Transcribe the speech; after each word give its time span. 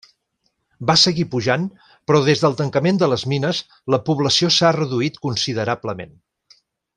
Va 0.89 0.93
seguir 1.01 1.25
pujant 1.33 1.67
però 2.11 2.21
des 2.29 2.41
del 2.45 2.57
tancament 2.61 2.97
de 3.03 3.09
les 3.11 3.27
mines 3.35 3.61
la 3.97 4.01
població 4.09 4.51
s'ha 4.57 4.73
reduït 4.81 5.21
considerablement. 5.29 6.19